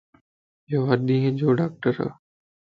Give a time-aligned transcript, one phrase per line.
[0.67, 1.97] ايو ھڏين جو ڊاڪٽرَ